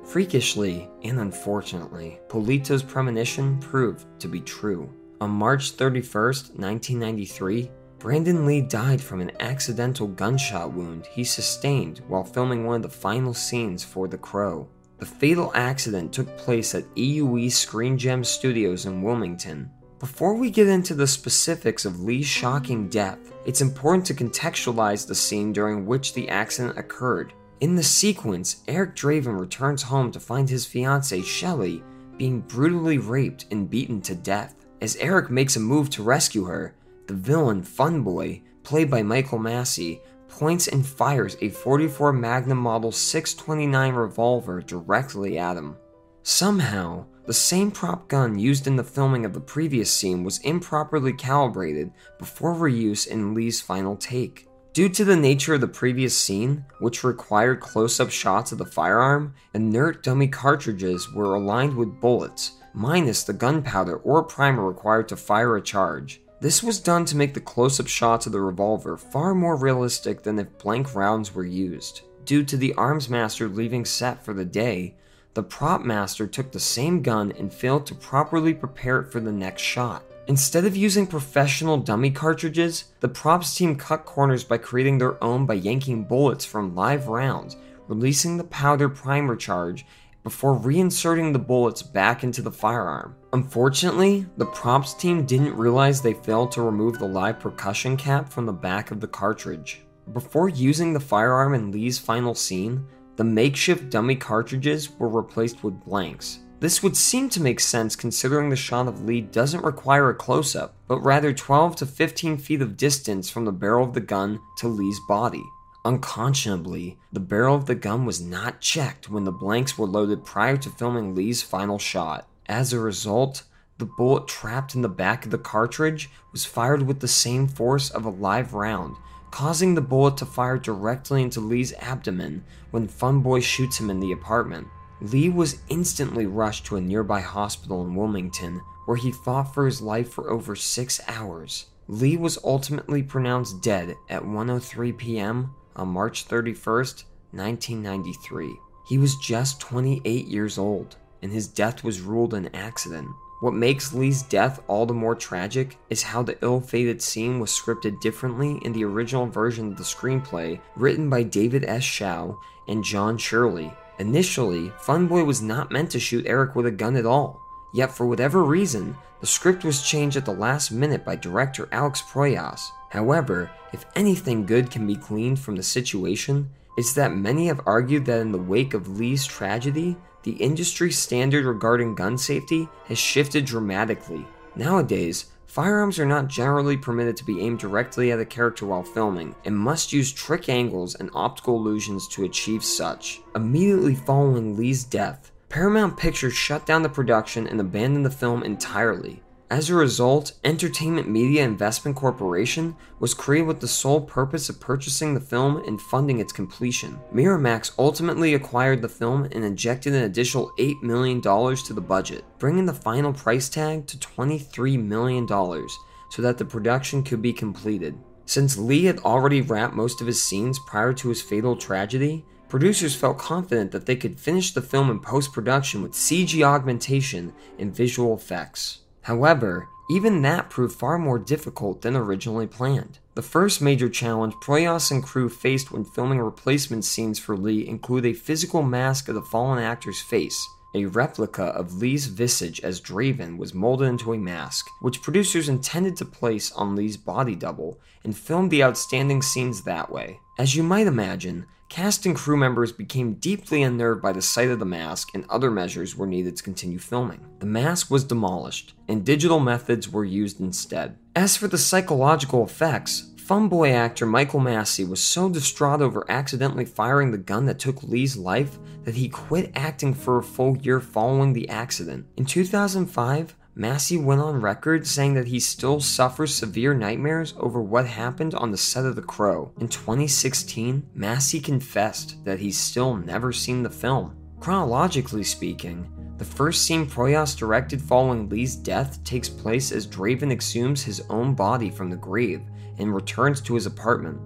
Freakishly 0.03 0.88
and 1.03 1.19
unfortunately, 1.19 2.19
Polito's 2.27 2.83
premonition 2.83 3.57
proved 3.57 4.06
to 4.19 4.27
be 4.27 4.41
true. 4.41 4.94
On 5.21 5.31
March 5.31 5.75
31st, 5.75 6.59
1993, 6.59 7.71
Brandon 7.97 8.45
Lee 8.45 8.61
died 8.61 9.01
from 9.01 9.21
an 9.21 9.31
accidental 9.39 10.07
gunshot 10.07 10.71
wound 10.71 11.07
he 11.07 11.23
sustained 11.23 12.01
while 12.07 12.23
filming 12.23 12.63
one 12.63 12.75
of 12.75 12.83
the 12.83 12.89
final 12.89 13.33
scenes 13.33 13.83
for 13.83 14.07
The 14.07 14.17
Crow. 14.19 14.67
The 15.03 15.09
fatal 15.09 15.51
accident 15.53 16.13
took 16.13 16.38
place 16.38 16.73
at 16.73 16.85
EUE 16.95 17.51
Screen 17.51 17.97
Gem 17.97 18.23
Studios 18.23 18.85
in 18.85 19.01
Wilmington, 19.01 19.69
before 20.00 20.33
we 20.33 20.50
get 20.50 20.69
into 20.69 20.94
the 20.94 21.05
specifics 21.05 21.83
of 21.83 22.00
Lee's 22.00 22.25
shocking 22.25 22.88
death, 22.88 23.19
it's 23.45 23.59
important 23.59 24.05
to 24.05 24.13
contextualize 24.13 25.05
the 25.05 25.13
scene 25.13 25.51
during 25.51 25.85
which 25.85 26.13
the 26.13 26.29
accident 26.29 26.77
occurred. 26.77 27.33
In 27.59 27.75
the 27.75 27.83
sequence, 27.83 28.63
Eric 28.69 28.95
Draven 28.95 29.38
returns 29.38 29.83
home 29.83 30.09
to 30.13 30.21
find 30.21 30.50
his 30.50 30.65
fiancee, 30.65 31.21
Shelley, 31.21 31.83
being 32.15 32.39
brutally 32.39 32.97
raped 32.97 33.47
and 33.51 33.69
beaten 33.69 33.99
to 34.03 34.15
death. 34.15 34.56
As 34.79 34.95
Eric 34.95 35.29
makes 35.29 35.57
a 35.57 35.59
move 35.59 35.89
to 35.89 36.03
rescue 36.03 36.45
her, 36.45 36.77
the 37.07 37.13
villain, 37.13 37.61
Funboy, 37.61 38.41
played 38.63 38.89
by 38.89 39.03
Michael 39.03 39.39
Massee, 39.39 39.99
points 40.39 40.68
and 40.68 40.85
fires 40.85 41.38
a 41.41 41.50
44 41.50 42.12
Magnum 42.12 42.57
Model 42.57 42.91
629 42.91 43.94
revolver 43.94 44.62
directly 44.62 45.38
at 45.38 45.57
him. 45.57 45.77
Somehow, 46.24 47.06
the 47.27 47.33
same 47.33 47.69
prop 47.69 48.07
gun 48.07 48.39
used 48.39 48.65
in 48.65 48.75
the 48.75 48.83
filming 48.83 49.25
of 49.25 49.33
the 49.33 49.39
previous 49.39 49.94
scene 49.94 50.24
was 50.24 50.39
improperly 50.39 51.13
calibrated 51.13 51.91
before 52.18 52.56
reuse 52.56 53.07
in 53.07 53.35
Lee's 53.35 53.62
final 53.62 53.95
take. 53.95 54.47
Due 54.74 54.89
to 54.89 55.06
the 55.06 55.15
nature 55.15 55.53
of 55.53 55.62
the 55.62 55.68
previous 55.68 56.18
scene, 56.18 56.65
which 56.80 57.03
required 57.03 57.59
close 57.59 58.00
up 58.00 58.09
shots 58.09 58.51
of 58.51 58.57
the 58.57 58.65
firearm, 58.65 59.35
inert 59.53 60.01
dummy 60.01 60.27
cartridges 60.27 61.13
were 61.13 61.35
aligned 61.35 61.75
with 61.75 62.01
bullets, 62.01 62.53
minus 62.74 63.24
the 63.24 63.33
gunpowder 63.33 63.97
or 63.97 64.24
primer 64.24 64.68
required 64.68 65.07
to 65.07 65.15
fire 65.15 65.57
a 65.57 65.62
charge. 65.62 66.22
This 66.44 66.62
was 66.62 66.81
done 66.81 67.06
to 67.06 67.16
make 67.16 67.34
the 67.34 67.40
close 67.40 67.80
up 67.80 67.88
shots 67.88 68.25
of 68.25 68.34
the 68.34 68.42
revolver 68.42 68.98
far 68.98 69.34
more 69.34 69.56
realistic 69.56 70.24
than 70.24 70.38
if 70.38 70.57
blank 70.57 70.94
rounds 70.94 71.34
were 71.34 71.45
used. 71.45 72.01
Due 72.25 72.44
to 72.44 72.57
the 72.57 72.74
arms 72.74 73.07
master 73.07 73.48
leaving 73.48 73.86
set 73.86 74.25
for 74.25 74.34
the 74.34 74.44
day, 74.44 74.94
the 75.36 75.42
prop 75.42 75.84
master 75.84 76.28
took 76.28 76.51
the 76.51 76.60
same 76.60 77.01
gun 77.01 77.31
and 77.40 77.54
failed 77.54 77.86
to 77.86 77.95
properly 77.95 78.54
prepare 78.54 79.00
it 79.00 79.10
for 79.10 79.22
the 79.22 79.31
next 79.31 79.62
shot. 79.62 80.04
Instead 80.28 80.66
of 80.66 80.75
using 80.75 81.07
professional 81.07 81.78
dummy 81.78 82.12
cartridges, 82.12 82.92
the 83.00 83.07
props 83.07 83.56
team 83.56 83.78
cut 83.78 84.04
corners 84.04 84.44
by 84.44 84.57
creating 84.57 84.98
their 84.98 85.24
own 85.24 85.45
by 85.45 85.54
yanking 85.54 86.04
bullets 86.04 86.44
from 86.44 86.75
live 86.75 87.07
rounds, 87.07 87.56
releasing 87.88 88.36
the 88.36 88.44
powder 88.44 88.90
primer 88.90 89.38
charge 89.38 89.86
before 90.23 90.57
reinserting 90.57 91.31
the 91.33 91.39
bullets 91.39 91.83
back 91.83 92.23
into 92.23 92.41
the 92.41 92.51
firearm. 92.51 93.15
Unfortunately, 93.33 94.25
the 94.37 94.45
props 94.47 94.93
team 94.93 95.25
didn't 95.25 95.55
realize 95.55 96.01
they 96.01 96.13
failed 96.13 96.51
to 96.53 96.61
remove 96.61 96.97
the 96.97 97.07
live 97.07 97.39
percussion 97.39 97.97
cap 97.97 98.29
from 98.29 98.45
the 98.45 98.53
back 98.53 98.91
of 98.91 98.99
the 98.99 99.07
cartridge. 99.07 99.81
Before 100.13 100.49
using 100.49 100.93
the 100.93 100.99
firearm 100.99 101.53
in 101.53 101.71
Lee's 101.71 101.99
final 101.99 102.35
scene, 102.35 102.85
the 103.15 103.23
makeshift 103.23 103.89
dummy 103.89 104.15
cartridges 104.15 104.97
were 104.97 105.09
replaced 105.09 105.63
with 105.63 105.83
blanks. 105.85 106.39
This 106.59 106.81
would 106.81 106.95
seem 106.95 107.27
to 107.29 107.41
make 107.41 107.59
sense 107.59 107.95
considering 107.95 108.49
the 108.49 108.55
shot 108.55 108.87
of 108.87 109.03
Lee 109.03 109.19
doesn't 109.19 109.65
require 109.65 110.09
a 110.09 110.15
close 110.15 110.55
up, 110.55 110.73
but 110.87 111.01
rather 111.01 111.33
12 111.33 111.75
to 111.75 111.85
15 111.85 112.37
feet 112.37 112.61
of 112.61 112.77
distance 112.77 113.29
from 113.29 113.43
the 113.43 113.51
barrel 113.51 113.85
of 113.85 113.93
the 113.93 113.99
gun 113.99 114.39
to 114.59 114.69
Lee's 114.69 114.99
body. 115.07 115.43
Unconscionably, 115.85 116.97
the 117.12 117.19
barrel 117.19 117.56
of 117.56 117.65
the 117.65 117.75
gun 117.75 118.06
was 118.06 118.21
not 118.21 118.62
checked 118.62 119.09
when 119.09 119.25
the 119.25 119.33
blanks 119.33 119.77
were 119.77 119.85
loaded 119.85 120.24
prior 120.24 120.56
to 120.56 120.69
filming 120.69 121.13
Lee's 121.13 121.41
final 121.41 121.77
shot. 121.77 122.25
As 122.45 122.71
a 122.71 122.80
result, 122.80 123.44
the 123.80 123.85
bullet 123.85 124.25
trapped 124.25 124.75
in 124.75 124.81
the 124.81 124.88
back 124.88 125.25
of 125.25 125.31
the 125.31 125.38
cartridge 125.38 126.09
was 126.31 126.45
fired 126.45 126.83
with 126.83 127.01
the 127.01 127.07
same 127.07 127.50
force 127.50 127.89
of 127.89 128.06
a 128.06 128.09
live 128.09 128.53
round, 128.53 128.95
causing 129.30 129.75
the 129.75 129.81
bullet 129.81 130.15
to 130.18 130.25
fire 130.25 130.57
directly 130.57 131.21
into 131.21 131.41
Lee's 131.41 131.74
abdomen 131.80 132.45
when 132.71 132.88
Funboy 132.88 133.44
shoots 133.44 133.78
him 133.78 133.90
in 133.90 133.99
the 133.99 134.13
apartment. 134.13 134.68
Lee 135.02 135.28
was 135.28 135.59
instantly 135.68 136.25
rushed 136.25 136.66
to 136.68 136.78
a 136.78 136.81
nearby 136.81 137.19
hospital 137.19 137.83
in 137.83 137.94
Wilmington, 137.94 138.61
where 138.85 138.95
he 138.95 139.11
fought 139.11 139.54
for 139.54 139.66
his 139.66 139.81
life 139.81 140.09
for 140.09 140.31
over 140.31 140.56
six 140.56 141.02
hours. 141.09 141.66
Lee 141.90 142.16
was 142.16 142.40
ultimately 142.45 143.04
pronounced 143.04 143.61
dead 143.61 143.97
at 144.09 144.23
1:03 144.23 144.97
p.m. 144.97 145.54
on 145.75 145.89
March 145.89 146.27
31st, 146.27 147.03
1993. 147.31 148.59
He 148.85 148.97
was 148.97 149.15
just 149.18 149.59
28 149.61 150.27
years 150.27 150.57
old, 150.57 150.97
and 151.21 151.31
his 151.31 151.47
death 151.47 151.83
was 151.83 152.01
ruled 152.01 152.33
an 152.33 152.53
accident. 152.53 153.09
What 153.44 153.53
makes 153.53 153.94
Lee's 153.94 154.21
death 154.23 154.61
all 154.68 154.85
the 154.85 154.94
more 154.94 155.15
tragic 155.15 155.77
is 155.89 156.01
how 156.01 156.23
the 156.23 156.37
ill 156.42 156.61
fated 156.61 157.01
scene 157.01 157.39
was 157.39 157.51
scripted 157.51 157.99
differently 157.99 158.57
in 158.63 158.71
the 158.71 158.85
original 158.85 159.25
version 159.25 159.71
of 159.71 159.77
the 159.77 159.83
screenplay, 159.83 160.61
written 160.77 161.09
by 161.09 161.23
David 161.23 161.65
S. 161.65 161.83
Shaw 161.83 162.35
and 162.68 162.83
John 162.83 163.18
Shirley. 163.18 163.73
Initially, 163.99 164.69
Funboy 164.81 165.25
was 165.25 165.42
not 165.42 165.71
meant 165.71 165.92
to 165.92 165.99
shoot 165.99 166.25
Eric 166.25 166.56
with 166.56 166.68
a 166.68 166.71
gun 166.71 166.95
at 166.95 167.06
all, 167.06 167.42
yet 167.73 167.92
for 167.92 168.06
whatever 168.06 168.44
reason, 168.44 168.95
the 169.19 169.27
script 169.27 169.63
was 169.63 169.81
changed 169.87 170.18
at 170.18 170.25
the 170.25 170.31
last 170.31 170.71
minute 170.71 171.03
by 171.03 171.15
director 171.15 171.68
Alex 171.71 172.01
Proyas. 172.01 172.61
However, 172.94 173.50
if 173.73 173.85
anything 173.95 174.45
good 174.45 174.69
can 174.69 174.85
be 174.85 174.95
gleaned 174.95 175.40
from 175.40 175.56
the 175.56 175.64
situation, 175.64 176.52
it's 176.78 176.94
that 176.94 177.16
many 177.16 177.47
have 177.47 177.62
argued 177.66 178.06
that 178.06 178.21
in 178.21 178.31
the 178.31 178.38
wake 178.38 178.76
of 178.76 179.00
Lee's 179.00 179.26
tragedy, 179.26 179.97
the 180.21 180.33
industry 180.33 180.92
standard 180.92 181.44
regarding 181.44 181.95
gun 181.95 182.19
safety 182.19 182.69
has 182.85 183.00
shifted 183.00 183.45
dramatically. 183.45 184.28
Nowadays, 184.56 185.26
firearms 185.47 185.97
are 185.97 186.06
not 186.06 186.28
generally 186.28 186.78
permitted 186.78 187.18
to 187.18 187.26
be 187.26 187.42
aimed 187.42 187.57
directly 187.57 188.12
at 188.12 188.19
a 188.19 188.26
character 188.26 188.68
while 188.68 188.83
filming, 188.83 189.33
and 189.44 189.57
must 189.57 189.92
use 189.92 190.12
trick 190.12 190.47
angles 190.47 190.94
and 190.94 191.09
optical 191.16 191.56
illusions 191.56 192.07
to 192.09 192.26
achieve 192.26 192.64
such. 192.64 193.21
Immediately 193.33 193.95
following 193.95 194.56
Lee's 194.56 194.83
death, 194.83 195.31
Paramount 195.50 195.97
Pictures 195.97 196.35
shut 196.35 196.68
down 196.68 196.83
the 196.83 196.90
production 196.90 197.47
and 197.47 197.59
abandoned 197.59 198.06
the 198.06 198.12
film 198.12 198.44
entirely. 198.44 199.23
As 199.50 199.69
a 199.69 199.76
result, 199.76 200.33
Entertainment 200.44 201.07
Media 201.07 201.44
Investment 201.44 201.95
Corporation 201.95 202.76
was 203.00 203.14
created 203.14 203.45
with 203.45 203.59
the 203.59 203.68
sole 203.68 204.02
purpose 204.02 204.50
of 204.50 204.59
purchasing 204.59 205.14
the 205.14 205.19
film 205.19 205.57
and 205.68 205.80
funding 205.80 206.19
its 206.19 206.33
completion. 206.33 207.00
Miramax 207.14 207.71
ultimately 207.78 208.33
acquired 208.33 208.81
the 208.81 208.90
film 208.90 209.26
and 209.26 209.44
injected 209.44 209.94
an 209.94 210.04
additional 210.04 210.52
$8 210.57 210.81
million 210.81 211.21
to 211.21 211.73
the 211.73 211.81
budget, 211.81 212.26
bringing 212.40 212.66
the 212.66 212.73
final 212.73 213.14
price 213.14 213.47
tag 213.50 213.85
to 213.88 213.97
$23 213.97 214.81
million 214.81 215.28
so 215.28 216.21
that 216.21 216.38
the 216.38 216.45
production 216.45 217.04
could 217.04 217.21
be 217.21 217.33
completed. 217.33 217.95
Since 218.26 218.57
Lee 218.57 218.85
had 218.85 219.00
already 219.00 219.42
wrapped 219.42 219.76
most 219.76 220.00
of 220.00 220.07
his 220.07 220.21
scenes 220.21 220.57
prior 220.66 220.94
to 220.94 221.09
his 221.09 221.21
fatal 221.21 221.56
tragedy, 221.56 222.26
producers 222.47 222.95
felt 222.95 223.18
confident 223.18 223.71
that 223.71 223.85
they 223.85 223.95
could 223.95 224.19
finish 224.19 224.54
the 224.54 224.62
film 224.62 224.90
in 224.90 225.00
post 225.00 225.33
production 225.33 225.81
with 225.81 225.92
CG 225.92 226.42
augmentation 226.42 227.33
and 227.59 227.76
visual 227.76 228.16
effects. 228.16 228.80
However, 229.04 229.69
even 229.90 230.22
that 230.22 230.50
proved 230.50 230.76
far 230.76 230.98
more 230.98 231.19
difficult 231.19 231.81
than 231.81 231.95
originally 231.95 232.48
planned. 232.48 233.00
The 233.16 233.22
first 233.22 233.62
major 233.62 233.90
challenge 233.90 234.33
Proyas 234.36 234.92
and 234.92 235.04
crew 235.04 235.30
faced 235.30 235.72
when 235.72 235.86
filming 235.86 236.19
replacement 236.19 236.86
scenes 236.86 237.19
for 237.19 237.38
Lee 237.38 237.68
include 237.68 238.06
a 238.06 238.14
physical 238.14 238.64
mask 238.64 239.10
of 239.10 239.16
the 239.16 239.22
fallen 239.22 239.62
actor's 239.62 240.02
face, 240.02 240.48
a 240.74 240.86
replica 240.86 241.44
of 241.44 241.76
Lee's 241.76 242.07
visage 242.07 242.60
as 242.62 242.81
Draven 242.81 243.38
was 243.38 243.54
molded 243.54 243.88
into 243.88 244.14
a 244.14 244.18
mask, 244.18 244.68
which 244.81 245.02
producers 245.02 245.50
intended 245.50 245.95
to 245.98 246.06
place 246.06 246.52
on 246.54 246.76
Lee's 246.76 246.98
body 246.98 247.36
double 247.36 247.80
and 248.04 248.18
filmed 248.18 248.50
the 248.50 248.64
outstanding 248.64 249.22
scenes 249.22 249.64
that 249.64 249.92
way. 249.92 250.19
As 250.40 250.56
you 250.56 250.64
might 250.64 250.88
imagine, 250.88 251.45
cast 251.73 252.06
and 252.06 252.15
crew 252.15 252.37
members 252.37 252.71
became 252.71 253.15
deeply 253.15 253.63
unnerved 253.63 253.99
by 253.99 254.11
the 254.11 254.21
sight 254.21 254.51
of 254.51 254.59
the 254.59 254.65
mask 254.65 255.09
and 255.15 255.25
other 255.27 255.49
measures 255.49 255.95
were 255.95 256.06
needed 256.06 256.37
to 256.37 256.44
continue 256.44 256.77
filming. 256.77 257.19
The 257.39 257.47
mask 257.47 257.89
was 257.89 258.03
demolished, 258.03 258.75
and 258.87 259.03
digital 259.03 259.39
methods 259.39 259.89
were 259.89 260.06
used 260.06 260.39
instead. 260.39 260.99
As 261.15 261.35
for 261.35 261.47
the 261.47 261.57
psychological 261.57 262.44
effects, 262.44 263.09
Funboy 263.15 263.73
actor 263.73 264.06
Michael 264.06 264.39
Massee 264.39 264.85
was 264.85 265.01
so 265.01 265.30
distraught 265.30 265.81
over 265.81 266.06
accidentally 266.09 266.65
firing 266.65 267.09
the 267.09 267.18
gun 267.18 267.47
that 267.47 267.57
took 267.57 267.81
Lee's 267.81 268.15
life 268.15 268.59
that 268.83 268.94
he 268.94 269.09
quit 269.09 269.51
acting 269.56 269.95
for 269.95 270.19
a 270.19 270.23
full 270.23 270.56
year 270.57 270.80
following 270.80 271.33
the 271.33 271.49
accident. 271.49 272.06
In 272.18 272.25
2005, 272.25 273.35
Massee 273.56 273.98
went 273.98 274.19
on 274.19 274.42
record 274.42 274.88
saying 274.88 275.14
that 275.14 275.28
he 275.28 275.40
still 275.40 275.80
suffers 275.80 276.33
severe 276.33 276.74
nightmares 276.74 277.36
over 277.38 277.62
what 277.62 277.86
happened 277.86 278.33
on 278.33 278.50
the 278.50 278.57
set 278.57 278.83
of 278.83 278.95
The 278.95 279.04
Crow. 279.04 279.52
In 279.60 279.68
2016, 279.68 280.90
Massee 280.95 281.40
confessed 281.40 282.26
that 282.26 282.40
he's 282.40 282.57
still 282.57 282.95
never 282.95 283.31
seen 283.31 283.62
the 283.62 283.69
film. 283.69 284.16
Chronologically 284.40 285.24
speaking, 285.24 285.88
the 286.18 286.26
first 286.26 286.66
scene 286.66 286.88
Proyas 286.88 287.38
directed 287.38 287.80
following 287.80 288.28
Lee's 288.28 288.56
death 288.56 289.04
takes 289.04 289.30
place 289.30 289.72
as 289.72 289.86
Draven 289.86 290.31
exhumes 290.31 290.83
his 290.83 291.02
own 291.10 291.36
body 291.36 291.69
from 291.69 291.92
the 291.92 291.95
grave 291.95 292.42
and 292.80 292.94
returns 292.94 293.40
to 293.42 293.54
his 293.54 293.68
apartment. 293.68 294.19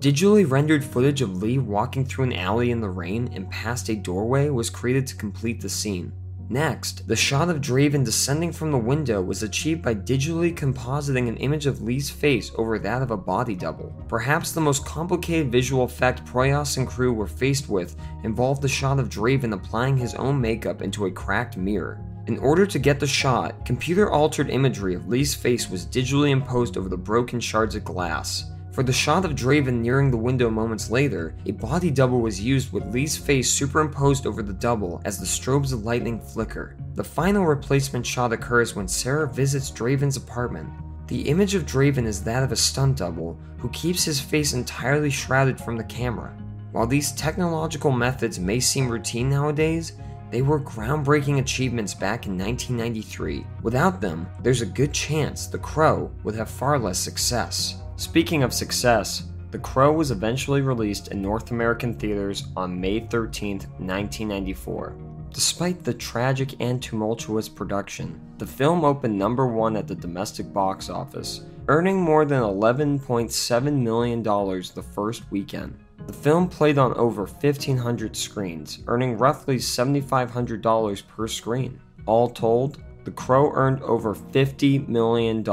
Digitally 0.00 0.50
rendered 0.50 0.84
footage 0.84 1.22
of 1.22 1.40
Lee 1.40 1.58
walking 1.58 2.04
through 2.04 2.24
an 2.24 2.32
alley 2.32 2.72
in 2.72 2.80
the 2.80 2.90
rain 2.90 3.30
and 3.32 3.48
past 3.50 3.88
a 3.88 3.94
doorway 3.94 4.48
was 4.50 4.68
created 4.68 5.06
to 5.06 5.16
complete 5.16 5.60
the 5.60 5.68
scene. 5.68 6.12
Next, 6.50 7.08
the 7.08 7.16
shot 7.16 7.48
of 7.48 7.60
Draven 7.60 8.04
descending 8.04 8.52
from 8.52 8.70
the 8.70 8.78
window 8.78 9.22
was 9.22 9.42
achieved 9.42 9.82
by 9.82 9.94
digitally 9.94 10.54
compositing 10.54 11.26
an 11.26 11.38
image 11.38 11.66
of 11.66 11.80
Lee's 11.80 12.10
face 12.10 12.52
over 12.56 12.78
that 12.78 13.00
of 13.00 13.10
a 13.10 13.16
body 13.16 13.54
double. 13.54 13.94
Perhaps 14.08 14.52
the 14.52 14.60
most 14.60 14.84
complicated 14.84 15.50
visual 15.50 15.84
effect 15.84 16.24
Proyas 16.26 16.76
and 16.76 16.86
crew 16.86 17.12
were 17.12 17.26
faced 17.26 17.68
with 17.68 17.96
involved 18.24 18.60
the 18.60 18.68
shot 18.68 18.98
of 18.98 19.08
Draven 19.08 19.54
applying 19.54 19.96
his 19.96 20.14
own 20.14 20.38
makeup 20.40 20.82
into 20.82 21.06
a 21.06 21.10
cracked 21.10 21.56
mirror. 21.56 21.98
In 22.26 22.38
order 22.38 22.66
to 22.66 22.78
get 22.78 23.00
the 23.00 23.06
shot, 23.06 23.66
computer 23.66 24.10
altered 24.10 24.50
imagery 24.50 24.94
of 24.94 25.08
Lee's 25.08 25.34
face 25.34 25.68
was 25.70 25.86
digitally 25.86 26.30
imposed 26.30 26.76
over 26.76 26.88
the 26.88 26.96
broken 26.96 27.40
shards 27.40 27.74
of 27.74 27.84
glass. 27.84 28.50
For 28.74 28.82
the 28.82 28.92
shot 28.92 29.24
of 29.24 29.36
Draven 29.36 29.82
nearing 29.82 30.10
the 30.10 30.16
window 30.16 30.50
moments 30.50 30.90
later, 30.90 31.36
a 31.46 31.52
body 31.52 31.92
double 31.92 32.20
was 32.20 32.40
used 32.40 32.72
with 32.72 32.92
Lee's 32.92 33.16
face 33.16 33.48
superimposed 33.48 34.26
over 34.26 34.42
the 34.42 34.52
double 34.52 35.00
as 35.04 35.16
the 35.16 35.24
strobes 35.24 35.72
of 35.72 35.84
lightning 35.84 36.20
flicker. 36.20 36.74
The 36.96 37.04
final 37.04 37.46
replacement 37.46 38.04
shot 38.04 38.32
occurs 38.32 38.74
when 38.74 38.88
Sarah 38.88 39.28
visits 39.28 39.70
Draven's 39.70 40.16
apartment. 40.16 40.68
The 41.06 41.20
image 41.28 41.54
of 41.54 41.66
Draven 41.66 42.04
is 42.04 42.24
that 42.24 42.42
of 42.42 42.50
a 42.50 42.56
stunt 42.56 42.96
double 42.96 43.38
who 43.58 43.68
keeps 43.68 44.02
his 44.02 44.20
face 44.20 44.54
entirely 44.54 45.08
shrouded 45.08 45.60
from 45.60 45.76
the 45.76 45.84
camera. 45.84 46.36
While 46.72 46.88
these 46.88 47.12
technological 47.12 47.92
methods 47.92 48.40
may 48.40 48.58
seem 48.58 48.88
routine 48.88 49.30
nowadays, 49.30 49.92
they 50.32 50.42
were 50.42 50.58
groundbreaking 50.58 51.38
achievements 51.38 51.94
back 51.94 52.26
in 52.26 52.36
1993. 52.36 53.46
Without 53.62 54.00
them, 54.00 54.26
there's 54.42 54.62
a 54.62 54.66
good 54.66 54.92
chance 54.92 55.46
The 55.46 55.58
Crow 55.58 56.10
would 56.24 56.34
have 56.34 56.50
far 56.50 56.76
less 56.76 56.98
success. 56.98 57.76
Speaking 57.96 58.42
of 58.42 58.52
success, 58.52 59.22
The 59.52 59.58
Crow 59.60 59.92
was 59.92 60.10
eventually 60.10 60.62
released 60.62 61.08
in 61.08 61.22
North 61.22 61.52
American 61.52 61.94
theaters 61.94 62.48
on 62.56 62.80
May 62.80 62.98
13, 62.98 63.58
1994. 63.58 64.96
Despite 65.32 65.84
the 65.84 65.94
tragic 65.94 66.56
and 66.58 66.82
tumultuous 66.82 67.48
production, 67.48 68.20
the 68.38 68.46
film 68.46 68.84
opened 68.84 69.16
number 69.16 69.46
one 69.46 69.76
at 69.76 69.86
the 69.86 69.94
domestic 69.94 70.52
box 70.52 70.90
office, 70.90 71.42
earning 71.68 72.00
more 72.00 72.24
than 72.24 72.42
$11.7 72.42 73.72
million 73.80 74.24
the 74.24 74.84
first 74.92 75.30
weekend. 75.30 75.78
The 76.08 76.12
film 76.12 76.48
played 76.48 76.78
on 76.78 76.94
over 76.94 77.26
1,500 77.26 78.16
screens, 78.16 78.80
earning 78.88 79.16
roughly 79.18 79.56
$7,500 79.56 81.06
per 81.06 81.28
screen. 81.28 81.80
All 82.06 82.28
told, 82.28 82.82
The 83.04 83.12
Crow 83.12 83.52
earned 83.54 83.82
over 83.82 84.16
$50 84.16 84.88
million 84.88 85.44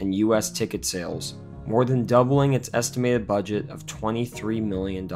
in 0.00 0.12
US 0.12 0.50
ticket 0.50 0.84
sales, 0.84 1.34
more 1.68 1.84
than 1.84 2.06
doubling 2.06 2.54
its 2.54 2.70
estimated 2.72 3.26
budget 3.26 3.68
of 3.68 3.84
$23 3.84 4.62
million. 4.62 5.06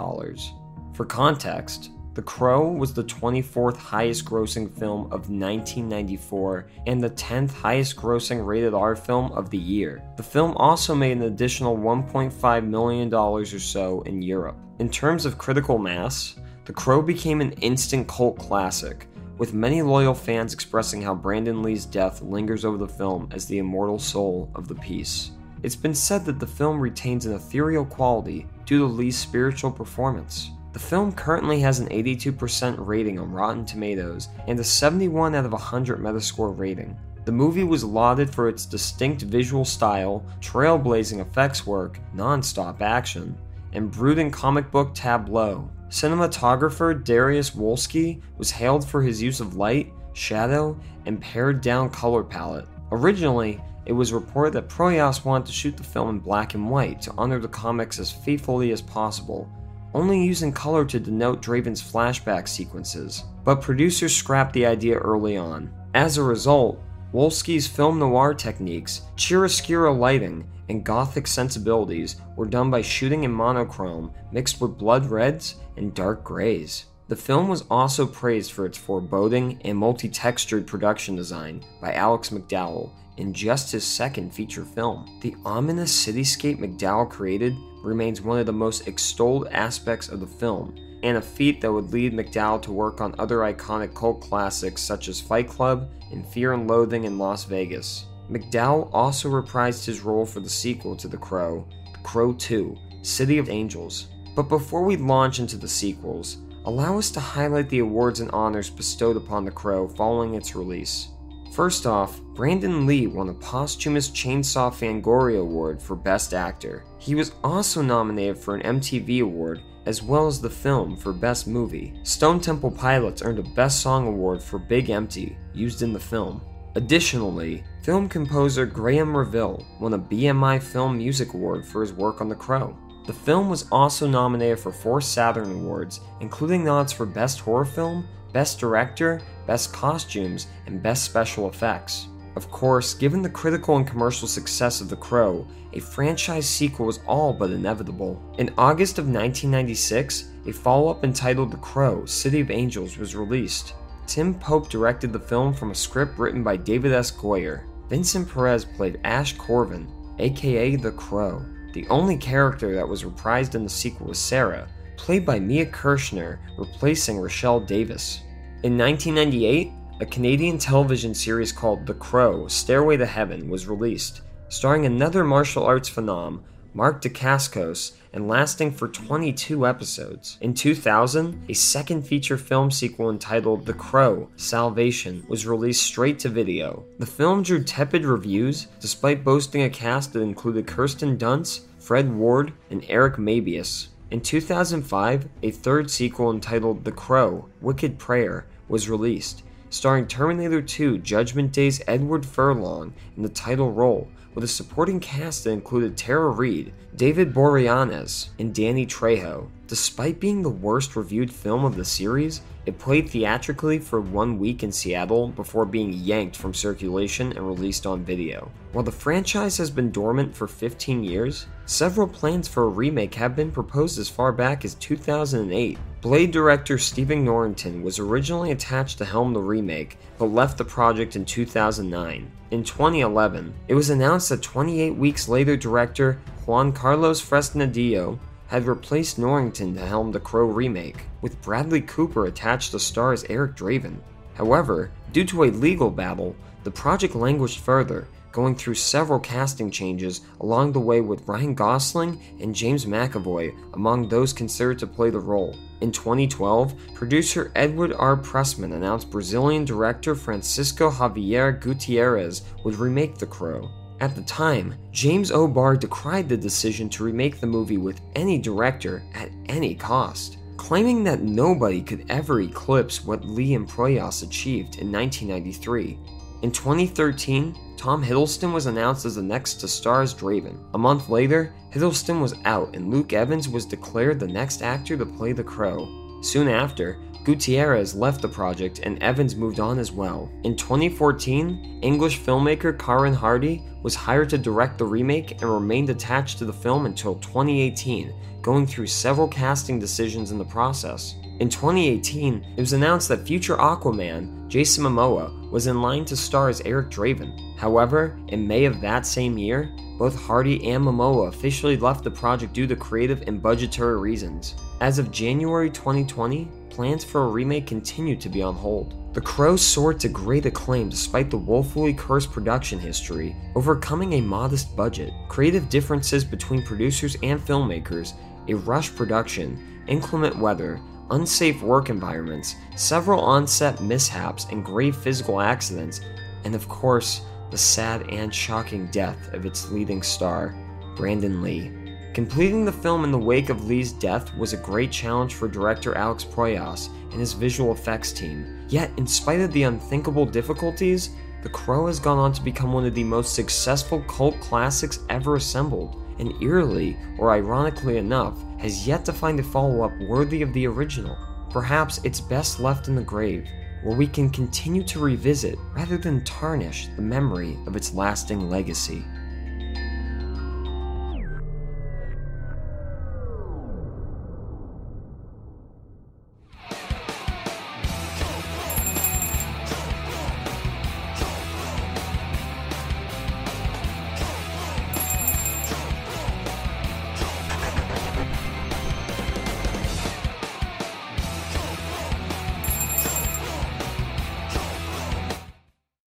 For 0.92 1.06
context, 1.06 1.90
The 2.12 2.20
Crow 2.20 2.70
was 2.70 2.92
the 2.92 3.04
24th 3.04 3.78
highest 3.78 4.26
grossing 4.26 4.70
film 4.78 5.06
of 5.06 5.30
1994 5.30 6.66
and 6.86 7.02
the 7.02 7.08
10th 7.08 7.52
highest 7.52 7.96
grossing 7.96 8.44
rated 8.46 8.74
R 8.74 8.94
film 8.94 9.32
of 9.32 9.48
the 9.48 9.56
year. 9.56 10.02
The 10.18 10.22
film 10.22 10.52
also 10.58 10.94
made 10.94 11.16
an 11.16 11.22
additional 11.22 11.74
$1.5 11.74 12.66
million 12.66 13.14
or 13.14 13.44
so 13.46 14.02
in 14.02 14.20
Europe. 14.20 14.58
In 14.78 14.90
terms 14.90 15.24
of 15.24 15.38
critical 15.38 15.78
mass, 15.78 16.36
The 16.66 16.74
Crow 16.74 17.00
became 17.00 17.40
an 17.40 17.52
instant 17.62 18.06
cult 18.08 18.38
classic, 18.38 19.06
with 19.38 19.54
many 19.54 19.80
loyal 19.80 20.14
fans 20.14 20.52
expressing 20.52 21.00
how 21.00 21.14
Brandon 21.14 21.62
Lee's 21.62 21.86
death 21.86 22.20
lingers 22.20 22.66
over 22.66 22.76
the 22.76 22.86
film 22.86 23.28
as 23.32 23.46
the 23.46 23.58
immortal 23.58 23.98
soul 23.98 24.50
of 24.54 24.68
the 24.68 24.74
piece. 24.74 25.30
It's 25.62 25.76
been 25.76 25.94
said 25.94 26.24
that 26.24 26.40
the 26.40 26.46
film 26.46 26.80
retains 26.80 27.24
an 27.24 27.34
ethereal 27.34 27.84
quality 27.84 28.46
due 28.66 28.78
to 28.80 28.86
Lee's 28.86 29.16
spiritual 29.16 29.70
performance. 29.70 30.50
The 30.72 30.78
film 30.78 31.12
currently 31.12 31.60
has 31.60 31.78
an 31.78 31.88
82% 31.88 32.76
rating 32.78 33.18
on 33.18 33.30
Rotten 33.30 33.64
Tomatoes 33.64 34.28
and 34.48 34.58
a 34.58 34.64
71 34.64 35.34
out 35.34 35.44
of 35.44 35.52
100 35.52 36.00
Metascore 36.00 36.58
rating. 36.58 36.96
The 37.24 37.32
movie 37.32 37.62
was 37.62 37.84
lauded 37.84 38.28
for 38.34 38.48
its 38.48 38.66
distinct 38.66 39.22
visual 39.22 39.64
style, 39.64 40.24
trailblazing 40.40 41.20
effects 41.20 41.64
work, 41.64 42.00
non 42.12 42.42
stop 42.42 42.82
action, 42.82 43.38
and 43.72 43.90
brooding 43.90 44.30
comic 44.30 44.70
book 44.72 44.92
tableau. 44.94 45.70
Cinematographer 45.90 47.04
Darius 47.04 47.50
Wolski 47.50 48.20
was 48.38 48.50
hailed 48.50 48.88
for 48.88 49.02
his 49.02 49.22
use 49.22 49.38
of 49.38 49.54
light, 49.54 49.92
shadow, 50.14 50.76
and 51.06 51.20
pared 51.20 51.60
down 51.60 51.90
color 51.90 52.24
palette. 52.24 52.66
Originally, 52.90 53.60
it 53.84 53.92
was 53.92 54.12
reported 54.12 54.54
that 54.54 54.68
Proyas 54.68 55.24
wanted 55.24 55.46
to 55.46 55.52
shoot 55.52 55.76
the 55.76 55.82
film 55.82 56.08
in 56.08 56.18
black 56.18 56.54
and 56.54 56.70
white 56.70 57.02
to 57.02 57.14
honor 57.18 57.38
the 57.38 57.48
comics 57.48 57.98
as 57.98 58.12
faithfully 58.12 58.70
as 58.70 58.80
possible, 58.80 59.50
only 59.94 60.24
using 60.24 60.52
color 60.52 60.84
to 60.84 61.00
denote 61.00 61.42
Draven's 61.42 61.82
flashback 61.82 62.48
sequences, 62.48 63.24
but 63.44 63.60
producers 63.60 64.14
scrapped 64.14 64.52
the 64.52 64.66
idea 64.66 64.96
early 64.96 65.36
on. 65.36 65.72
As 65.94 66.16
a 66.16 66.22
result, 66.22 66.80
Wolski's 67.12 67.66
film 67.66 67.98
noir 67.98 68.32
techniques, 68.32 69.02
chiaroscuro 69.16 69.96
lighting, 69.96 70.48
and 70.68 70.84
gothic 70.84 71.26
sensibilities 71.26 72.16
were 72.36 72.46
done 72.46 72.70
by 72.70 72.80
shooting 72.80 73.24
in 73.24 73.32
monochrome 73.32 74.12
mixed 74.30 74.60
with 74.60 74.78
blood 74.78 75.06
reds 75.06 75.56
and 75.76 75.92
dark 75.92 76.24
grays. 76.24 76.86
The 77.08 77.16
film 77.16 77.48
was 77.48 77.64
also 77.70 78.06
praised 78.06 78.52
for 78.52 78.64
its 78.64 78.78
foreboding 78.78 79.60
and 79.66 79.76
multi 79.76 80.08
textured 80.08 80.66
production 80.66 81.14
design 81.14 81.62
by 81.82 81.92
Alex 81.92 82.30
McDowell 82.30 82.90
in 83.16 83.32
just 83.32 83.72
his 83.72 83.84
second 83.84 84.32
feature 84.32 84.64
film. 84.64 85.18
The 85.20 85.34
ominous 85.44 86.06
cityscape 86.06 86.58
McDowell 86.58 87.10
created 87.10 87.56
remains 87.82 88.20
one 88.20 88.38
of 88.38 88.46
the 88.46 88.52
most 88.52 88.86
extolled 88.86 89.48
aspects 89.48 90.08
of 90.08 90.20
the 90.20 90.26
film, 90.26 90.76
and 91.02 91.16
a 91.16 91.22
feat 91.22 91.60
that 91.60 91.72
would 91.72 91.92
lead 91.92 92.12
McDowell 92.12 92.62
to 92.62 92.72
work 92.72 93.00
on 93.00 93.14
other 93.18 93.38
iconic 93.38 93.94
cult 93.94 94.20
classics 94.20 94.82
such 94.82 95.08
as 95.08 95.20
Fight 95.20 95.48
Club 95.48 95.90
and 96.12 96.26
Fear 96.26 96.54
and 96.54 96.68
Loathing 96.68 97.04
in 97.04 97.18
Las 97.18 97.44
Vegas. 97.44 98.06
McDowell 98.30 98.88
also 98.92 99.28
reprised 99.28 99.84
his 99.84 100.00
role 100.00 100.24
for 100.24 100.40
the 100.40 100.48
sequel 100.48 100.96
to 100.96 101.08
The 101.08 101.16
Crow, 101.16 101.66
The 101.92 101.98
Crow 101.98 102.32
2, 102.32 102.78
City 103.02 103.38
of 103.38 103.50
Angels. 103.50 104.06
But 104.34 104.48
before 104.48 104.82
we 104.84 104.96
launch 104.96 105.40
into 105.40 105.56
the 105.56 105.68
sequels, 105.68 106.38
allow 106.64 106.98
us 106.98 107.10
to 107.10 107.20
highlight 107.20 107.68
the 107.68 107.80
awards 107.80 108.20
and 108.20 108.30
honors 108.30 108.70
bestowed 108.70 109.16
upon 109.16 109.44
The 109.44 109.50
Crow 109.50 109.88
following 109.88 110.34
its 110.34 110.54
release. 110.54 111.08
First 111.52 111.84
off, 111.84 112.18
Brandon 112.32 112.86
Lee 112.86 113.06
won 113.06 113.28
a 113.28 113.34
posthumous 113.34 114.08
Chainsaw 114.08 114.72
Fangoria 114.72 115.42
Award 115.42 115.82
for 115.82 115.94
Best 115.94 116.32
Actor. 116.32 116.84
He 116.96 117.14
was 117.14 117.32
also 117.44 117.82
nominated 117.82 118.38
for 118.38 118.54
an 118.56 118.80
MTV 118.80 119.22
Award 119.22 119.60
as 119.84 120.02
well 120.02 120.26
as 120.26 120.40
the 120.40 120.48
film 120.48 120.96
for 120.96 121.12
Best 121.12 121.46
Movie. 121.46 121.92
Stone 122.04 122.40
Temple 122.40 122.70
Pilots 122.70 123.20
earned 123.20 123.38
a 123.38 123.42
Best 123.42 123.82
Song 123.82 124.06
Award 124.06 124.42
for 124.42 124.58
Big 124.58 124.88
Empty, 124.88 125.36
used 125.52 125.82
in 125.82 125.92
the 125.92 126.00
film. 126.00 126.40
Additionally, 126.74 127.62
film 127.82 128.08
composer 128.08 128.64
Graeme 128.64 129.14
Revell 129.14 129.66
won 129.78 129.92
a 129.92 129.98
BMI 129.98 130.62
Film 130.62 130.96
Music 130.96 131.34
Award 131.34 131.66
for 131.66 131.82
his 131.82 131.92
work 131.92 132.22
on 132.22 132.30
The 132.30 132.34
Crow. 132.34 132.74
The 133.06 133.12
film 133.12 133.50
was 133.50 133.68
also 133.70 134.08
nominated 134.08 134.58
for 134.58 134.72
four 134.72 135.02
Saturn 135.02 135.50
Awards, 135.50 136.00
including 136.20 136.64
nods 136.64 136.92
for 136.92 137.04
Best 137.04 137.40
Horror 137.40 137.66
Film, 137.66 138.06
Best 138.32 138.58
Director, 138.58 139.20
Best 139.46 139.72
Costumes, 139.72 140.46
and 140.66 140.82
Best 140.82 141.04
Special 141.04 141.48
Effects. 141.48 142.06
Of 142.34 142.50
course, 142.50 142.94
given 142.94 143.20
the 143.20 143.28
critical 143.28 143.76
and 143.76 143.86
commercial 143.86 144.26
success 144.26 144.80
of 144.80 144.88
The 144.88 144.96
Crow, 144.96 145.46
a 145.74 145.80
franchise 145.80 146.48
sequel 146.48 146.86
was 146.86 147.00
all 147.06 147.32
but 147.32 147.50
inevitable. 147.50 148.22
In 148.38 148.54
August 148.56 148.98
of 148.98 149.04
1996, 149.04 150.28
a 150.46 150.52
follow 150.52 150.90
up 150.90 151.04
entitled 151.04 151.50
The 151.50 151.58
Crow 151.58 152.06
City 152.06 152.40
of 152.40 152.50
Angels 152.50 152.96
was 152.96 153.14
released. 153.14 153.74
Tim 154.06 154.34
Pope 154.34 154.68
directed 154.68 155.12
the 155.12 155.20
film 155.20 155.52
from 155.52 155.70
a 155.70 155.74
script 155.74 156.18
written 156.18 156.42
by 156.42 156.56
David 156.56 156.92
S. 156.92 157.10
Goyer. 157.10 157.64
Vincent 157.88 158.28
Perez 158.28 158.64
played 158.64 159.00
Ashe 159.04 159.36
Corven, 159.36 159.86
aka 160.18 160.76
The 160.76 160.92
Crow. 160.92 161.44
The 161.74 161.86
only 161.88 162.16
character 162.16 162.74
that 162.74 162.88
was 162.88 163.04
reprised 163.04 163.54
in 163.54 163.64
the 163.64 163.70
sequel 163.70 164.08
was 164.08 164.18
Sarah, 164.18 164.68
played 164.96 165.26
by 165.26 165.38
Mia 165.38 165.66
Kirshner, 165.66 166.38
replacing 166.56 167.18
Rochelle 167.18 167.60
Davis. 167.60 168.22
In 168.62 168.78
1998, 168.78 169.72
a 170.00 170.06
Canadian 170.06 170.58
television 170.58 171.14
series 171.14 171.52
called 171.52 171.86
The 171.86 171.94
Crow 171.94 172.48
Stairway 172.48 172.96
to 172.96 173.06
Heaven 173.06 173.48
was 173.48 173.68
released, 173.68 174.22
starring 174.48 174.86
another 174.86 175.24
martial 175.24 175.64
arts 175.64 175.88
phenom, 175.88 176.42
Mark 176.74 177.02
Dacascos, 177.02 177.92
and 178.14 178.28
lasting 178.28 178.72
for 178.72 178.88
22 178.88 179.66
episodes. 179.66 180.38
In 180.40 180.54
2000, 180.54 181.44
a 181.48 181.54
second 181.54 182.02
feature 182.02 182.38
film 182.38 182.70
sequel 182.70 183.10
entitled 183.10 183.66
The 183.66 183.74
Crow 183.74 184.28
Salvation 184.36 185.24
was 185.28 185.46
released 185.46 185.82
straight 185.82 186.18
to 186.20 186.28
video. 186.28 186.84
The 186.98 187.06
film 187.06 187.42
drew 187.42 187.62
tepid 187.62 188.04
reviews 188.04 188.68
despite 188.80 189.24
boasting 189.24 189.62
a 189.62 189.70
cast 189.70 190.12
that 190.12 190.20
included 190.20 190.66
Kirsten 190.66 191.16
Dunst, 191.16 191.62
Fred 191.78 192.12
Ward, 192.12 192.52
and 192.70 192.84
Eric 192.88 193.16
Mabius. 193.16 193.88
In 194.12 194.20
2005, 194.20 195.26
a 195.42 195.50
third 195.50 195.90
sequel 195.90 196.30
entitled 196.30 196.84
The 196.84 196.92
Crow 196.92 197.48
Wicked 197.62 197.98
Prayer 197.98 198.44
was 198.68 198.90
released, 198.90 199.42
starring 199.70 200.06
Terminator 200.06 200.60
2 200.60 200.98
Judgment 200.98 201.50
Day's 201.50 201.80
Edward 201.88 202.26
Furlong 202.26 202.92
in 203.16 203.22
the 203.22 203.30
title 203.30 203.72
role, 203.72 204.10
with 204.34 204.44
a 204.44 204.48
supporting 204.48 205.00
cast 205.00 205.44
that 205.44 205.52
included 205.52 205.96
Tara 205.96 206.28
Reid, 206.28 206.74
David 206.94 207.32
Boreanaz, 207.32 208.28
and 208.38 208.54
Danny 208.54 208.84
Trejo. 208.84 209.48
Despite 209.72 210.20
being 210.20 210.42
the 210.42 210.50
worst 210.50 210.96
reviewed 210.96 211.32
film 211.32 211.64
of 211.64 211.76
the 211.76 211.84
series, 211.86 212.42
it 212.66 212.78
played 212.78 213.08
theatrically 213.08 213.78
for 213.78 214.02
one 214.02 214.38
week 214.38 214.62
in 214.62 214.70
Seattle 214.70 215.28
before 215.28 215.64
being 215.64 215.94
yanked 215.94 216.36
from 216.36 216.52
circulation 216.52 217.32
and 217.32 217.46
released 217.46 217.86
on 217.86 218.04
video. 218.04 218.50
While 218.72 218.84
the 218.84 218.92
franchise 218.92 219.56
has 219.56 219.70
been 219.70 219.90
dormant 219.90 220.36
for 220.36 220.46
15 220.46 221.02
years, 221.02 221.46
several 221.64 222.06
plans 222.06 222.48
for 222.48 222.64
a 222.64 222.68
remake 222.68 223.14
have 223.14 223.34
been 223.34 223.50
proposed 223.50 223.98
as 223.98 224.10
far 224.10 224.30
back 224.30 224.66
as 224.66 224.74
2008. 224.74 225.78
Blade 226.02 226.32
director 226.32 226.76
Stephen 226.76 227.24
Norrington 227.24 227.82
was 227.82 227.98
originally 227.98 228.50
attached 228.50 228.98
to 228.98 229.06
helm 229.06 229.32
the 229.32 229.40
remake, 229.40 229.96
but 230.18 230.26
left 230.26 230.58
the 230.58 230.66
project 230.66 231.16
in 231.16 231.24
2009. 231.24 232.30
In 232.50 232.62
2011, 232.62 233.54
it 233.68 233.74
was 233.74 233.88
announced 233.88 234.28
that 234.28 234.42
28 234.42 234.90
weeks 234.96 235.30
later, 235.30 235.56
director 235.56 236.20
Juan 236.44 236.72
Carlos 236.72 237.22
Fresnadillo 237.22 238.18
had 238.52 238.66
replaced 238.66 239.18
Norrington 239.18 239.74
to 239.74 239.80
helm 239.80 240.12
the 240.12 240.20
Crow 240.20 240.44
remake, 240.44 241.06
with 241.22 241.40
Bradley 241.40 241.80
Cooper 241.80 242.26
attached 242.26 242.72
to 242.72 242.78
star 242.78 243.14
as 243.14 243.24
Eric 243.30 243.56
Draven. 243.56 243.96
However, 244.34 244.90
due 245.10 245.24
to 245.24 245.44
a 245.44 245.50
legal 245.50 245.90
battle, 245.90 246.36
the 246.62 246.70
project 246.70 247.14
languished 247.14 247.60
further, 247.60 248.06
going 248.30 248.54
through 248.54 248.74
several 248.74 249.18
casting 249.18 249.70
changes 249.70 250.20
along 250.40 250.72
the 250.72 250.80
way 250.80 251.00
with 251.00 251.26
Ryan 251.26 251.54
Gosling 251.54 252.20
and 252.40 252.54
James 252.54 252.84
McAvoy 252.84 253.56
among 253.72 254.10
those 254.10 254.34
considered 254.34 254.78
to 254.80 254.86
play 254.86 255.08
the 255.08 255.18
role. 255.18 255.56
In 255.80 255.90
2012, 255.90 256.74
producer 256.92 257.52
Edward 257.56 257.94
R. 257.94 258.18
Pressman 258.18 258.74
announced 258.74 259.10
Brazilian 259.10 259.64
director 259.64 260.14
Francisco 260.14 260.90
Javier 260.90 261.58
Gutierrez 261.58 262.42
would 262.64 262.74
remake 262.74 263.16
The 263.16 263.26
Crow. 263.26 263.70
At 264.02 264.16
the 264.16 264.22
time, 264.22 264.74
James 264.90 265.30
O'Barr 265.30 265.76
decried 265.76 266.28
the 266.28 266.36
decision 266.36 266.88
to 266.88 267.04
remake 267.04 267.38
the 267.38 267.46
movie 267.46 267.76
with 267.76 268.00
any 268.16 268.36
director 268.36 269.00
at 269.14 269.30
any 269.46 269.76
cost, 269.76 270.38
claiming 270.56 271.04
that 271.04 271.22
nobody 271.22 271.80
could 271.80 272.04
ever 272.08 272.40
eclipse 272.40 273.04
what 273.04 273.24
Lee 273.24 273.54
and 273.54 273.68
Proyas 273.68 274.24
achieved 274.24 274.80
in 274.80 274.90
1993. 274.90 276.00
In 276.42 276.50
2013, 276.50 277.56
Tom 277.76 278.02
Hiddleston 278.04 278.52
was 278.52 278.66
announced 278.66 279.06
as 279.06 279.14
the 279.14 279.22
next 279.22 279.60
to 279.60 279.68
star 279.68 280.02
as 280.02 280.12
Draven. 280.12 280.58
A 280.74 280.78
month 280.78 281.08
later, 281.08 281.54
Hiddleston 281.70 282.20
was 282.20 282.34
out 282.44 282.74
and 282.74 282.90
Luke 282.90 283.12
Evans 283.12 283.48
was 283.48 283.64
declared 283.64 284.18
the 284.18 284.26
next 284.26 284.62
actor 284.62 284.96
to 284.96 285.06
play 285.06 285.30
the 285.30 285.44
Crow. 285.44 286.18
Soon 286.22 286.48
after, 286.48 286.98
Gutierrez 287.24 287.94
left 287.94 288.20
the 288.20 288.28
project 288.28 288.80
and 288.80 289.00
Evans 289.02 289.36
moved 289.36 289.60
on 289.60 289.78
as 289.78 289.92
well. 289.92 290.30
In 290.42 290.56
2014, 290.56 291.80
English 291.82 292.20
filmmaker 292.20 292.76
Corin 292.76 293.14
Hardy 293.14 293.62
was 293.82 293.94
hired 293.94 294.28
to 294.30 294.38
direct 294.38 294.78
the 294.78 294.84
remake 294.84 295.32
and 295.32 295.42
remained 295.42 295.90
attached 295.90 296.38
to 296.38 296.44
the 296.44 296.52
film 296.52 296.86
until 296.86 297.14
2018, 297.16 298.12
going 298.42 298.66
through 298.66 298.88
several 298.88 299.28
casting 299.28 299.78
decisions 299.78 300.32
in 300.32 300.38
the 300.38 300.44
process. 300.44 301.14
In 301.38 301.48
2018, 301.48 302.54
it 302.56 302.60
was 302.60 302.72
announced 302.72 303.08
that 303.08 303.26
future 303.26 303.56
Aquaman, 303.56 304.48
Jason 304.48 304.84
Momoa, 304.84 305.50
was 305.50 305.66
in 305.66 305.80
line 305.80 306.04
to 306.06 306.16
star 306.16 306.48
as 306.48 306.60
Eric 306.62 306.90
Draven. 306.90 307.56
However, 307.56 308.18
in 308.28 308.46
May 308.46 308.64
of 308.64 308.80
that 308.80 309.06
same 309.06 309.38
year, 309.38 309.72
both 309.98 310.20
Hardy 310.20 310.68
and 310.68 310.84
Momoa 310.84 311.28
officially 311.28 311.76
left 311.76 312.02
the 312.02 312.10
project 312.10 312.52
due 312.52 312.66
to 312.66 312.74
creative 312.74 313.22
and 313.28 313.40
budgetary 313.40 313.98
reasons. 313.98 314.56
As 314.80 314.98
of 314.98 315.12
January 315.12 315.70
2020, 315.70 316.48
plans 316.72 317.04
for 317.04 317.24
a 317.24 317.28
remake 317.28 317.66
continued 317.66 318.20
to 318.22 318.28
be 318.28 318.42
on 318.42 318.54
hold. 318.54 319.14
The 319.14 319.20
Crow 319.20 319.56
soared 319.56 320.00
to 320.00 320.08
great 320.08 320.46
acclaim 320.46 320.88
despite 320.88 321.30
the 321.30 321.36
woefully 321.36 321.92
cursed 321.92 322.32
production 322.32 322.78
history, 322.78 323.36
overcoming 323.54 324.14
a 324.14 324.20
modest 324.20 324.74
budget, 324.74 325.12
creative 325.28 325.68
differences 325.68 326.24
between 326.24 326.64
producers 326.64 327.16
and 327.22 327.38
filmmakers, 327.38 328.14
a 328.48 328.54
rush 328.54 328.94
production, 328.94 329.84
inclement 329.86 330.36
weather, 330.36 330.80
unsafe 331.10 331.60
work 331.62 331.90
environments, 331.90 332.56
several 332.74 333.20
on-set 333.20 333.80
mishaps 333.82 334.46
and 334.50 334.64
grave 334.64 334.96
physical 334.96 335.40
accidents, 335.40 336.00
and 336.44 336.54
of 336.54 336.66
course, 336.68 337.20
the 337.50 337.58
sad 337.58 338.08
and 338.10 338.34
shocking 338.34 338.86
death 338.86 339.32
of 339.34 339.44
its 339.44 339.70
leading 339.70 340.02
star, 340.02 340.54
Brandon 340.96 341.42
Lee. 341.42 341.81
Completing 342.14 342.66
the 342.66 342.72
film 342.72 343.04
in 343.04 343.10
the 343.10 343.18
wake 343.18 343.48
of 343.48 343.64
Lee's 343.64 343.92
death 343.92 344.36
was 344.36 344.52
a 344.52 344.58
great 344.58 344.92
challenge 344.92 345.32
for 345.32 345.48
director 345.48 345.96
Alex 345.96 346.24
Proyas 346.24 346.90
and 347.10 347.18
his 347.18 347.32
visual 347.32 347.72
effects 347.72 348.12
team. 348.12 348.66
Yet, 348.68 348.90
in 348.98 349.06
spite 349.06 349.40
of 349.40 349.50
the 349.52 349.62
unthinkable 349.62 350.26
difficulties, 350.26 351.10
The 351.42 351.48
Crow 351.48 351.86
has 351.86 351.98
gone 351.98 352.18
on 352.18 352.34
to 352.34 352.42
become 352.42 352.72
one 352.72 352.84
of 352.84 352.94
the 352.94 353.02
most 353.02 353.34
successful 353.34 354.00
cult 354.02 354.38
classics 354.40 355.00
ever 355.08 355.36
assembled, 355.36 356.04
and 356.18 356.34
eerily, 356.42 356.98
or 357.18 357.32
ironically 357.32 357.96
enough, 357.96 358.38
has 358.58 358.86
yet 358.86 359.06
to 359.06 359.12
find 359.12 359.40
a 359.40 359.42
follow 359.42 359.82
up 359.82 359.98
worthy 360.02 360.42
of 360.42 360.52
the 360.52 360.66
original. 360.66 361.16
Perhaps 361.50 361.98
it's 362.04 362.20
best 362.20 362.60
left 362.60 362.88
in 362.88 362.94
the 362.94 363.02
grave, 363.02 363.48
where 363.82 363.96
we 363.96 364.06
can 364.06 364.28
continue 364.28 364.82
to 364.84 365.00
revisit 365.00 365.58
rather 365.74 365.96
than 365.96 366.22
tarnish 366.24 366.88
the 366.94 367.02
memory 367.02 367.56
of 367.66 367.74
its 367.74 367.94
lasting 367.94 368.50
legacy. 368.50 369.02